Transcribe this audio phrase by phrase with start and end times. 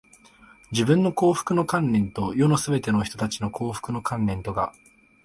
[0.71, 4.73] 自分の幸福の観念と、世のすべての人たちの幸福の観念とが、